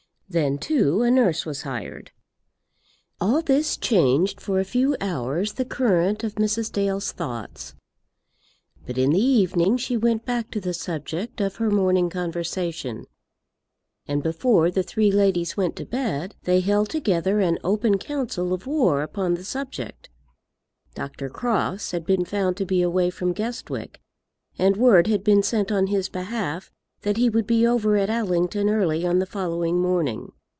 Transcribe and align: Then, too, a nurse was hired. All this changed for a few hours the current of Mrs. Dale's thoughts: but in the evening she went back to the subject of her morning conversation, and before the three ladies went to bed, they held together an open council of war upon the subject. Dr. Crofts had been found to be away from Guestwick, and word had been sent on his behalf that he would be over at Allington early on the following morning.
Then, 0.33 0.59
too, 0.59 1.01
a 1.01 1.11
nurse 1.11 1.45
was 1.45 1.63
hired. 1.63 2.11
All 3.19 3.41
this 3.41 3.75
changed 3.75 4.39
for 4.39 4.61
a 4.61 4.63
few 4.63 4.95
hours 5.01 5.55
the 5.55 5.65
current 5.65 6.23
of 6.23 6.35
Mrs. 6.35 6.71
Dale's 6.71 7.11
thoughts: 7.11 7.75
but 8.85 8.97
in 8.97 9.09
the 9.09 9.19
evening 9.19 9.75
she 9.75 9.97
went 9.97 10.23
back 10.23 10.49
to 10.51 10.61
the 10.61 10.73
subject 10.73 11.41
of 11.41 11.57
her 11.57 11.69
morning 11.69 12.09
conversation, 12.09 13.07
and 14.07 14.23
before 14.23 14.71
the 14.71 14.83
three 14.83 15.11
ladies 15.11 15.57
went 15.57 15.75
to 15.75 15.85
bed, 15.85 16.33
they 16.43 16.61
held 16.61 16.89
together 16.89 17.41
an 17.41 17.59
open 17.61 17.97
council 17.97 18.53
of 18.53 18.65
war 18.65 19.01
upon 19.01 19.33
the 19.33 19.43
subject. 19.43 20.09
Dr. 20.95 21.27
Crofts 21.27 21.91
had 21.91 22.05
been 22.05 22.23
found 22.23 22.55
to 22.55 22.65
be 22.65 22.81
away 22.81 23.09
from 23.09 23.33
Guestwick, 23.33 23.99
and 24.57 24.77
word 24.77 25.07
had 25.07 25.25
been 25.25 25.43
sent 25.43 25.73
on 25.73 25.87
his 25.87 26.07
behalf 26.07 26.71
that 27.03 27.17
he 27.17 27.27
would 27.31 27.47
be 27.47 27.65
over 27.65 27.95
at 27.97 28.11
Allington 28.11 28.69
early 28.69 29.07
on 29.07 29.17
the 29.17 29.25
following 29.25 29.79
morning. 29.81 30.31